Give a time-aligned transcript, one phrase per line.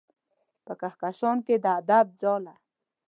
[0.65, 2.55] په کهکشان کې د ادب ځاله